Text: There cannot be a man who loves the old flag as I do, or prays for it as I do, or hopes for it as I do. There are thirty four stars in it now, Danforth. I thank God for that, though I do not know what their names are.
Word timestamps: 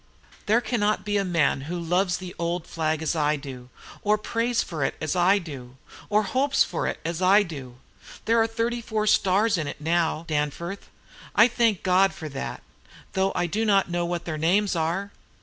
There 0.47 0.61
cannot 0.61 1.05
be 1.05 1.17
a 1.17 1.23
man 1.23 1.61
who 1.69 1.79
loves 1.79 2.17
the 2.17 2.33
old 2.39 2.65
flag 2.65 3.03
as 3.03 3.15
I 3.15 3.35
do, 3.35 3.69
or 4.01 4.17
prays 4.17 4.63
for 4.63 4.83
it 4.83 4.95
as 4.99 5.15
I 5.15 5.37
do, 5.37 5.77
or 6.09 6.23
hopes 6.23 6.63
for 6.63 6.87
it 6.87 6.99
as 7.05 7.21
I 7.21 7.43
do. 7.43 7.75
There 8.25 8.41
are 8.41 8.47
thirty 8.47 8.81
four 8.81 9.05
stars 9.05 9.59
in 9.59 9.67
it 9.67 9.79
now, 9.79 10.25
Danforth. 10.27 10.89
I 11.35 11.47
thank 11.47 11.83
God 11.83 12.13
for 12.15 12.29
that, 12.29 12.63
though 13.13 13.31
I 13.35 13.45
do 13.45 13.63
not 13.63 13.91
know 13.91 14.03
what 14.07 14.25
their 14.25 14.39
names 14.39 14.75
are. 14.75 15.11